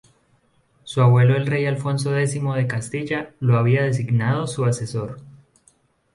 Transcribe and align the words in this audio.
Su 0.83 1.03
abuelo 1.03 1.35
el 1.37 1.45
rey 1.45 1.67
Alfonso 1.67 2.17
X 2.17 2.41
de 2.55 2.65
Castilla 2.65 3.35
lo 3.39 3.55
había 3.59 3.83
designado 3.83 4.47
su 4.47 4.63
sucesor. 4.65 5.19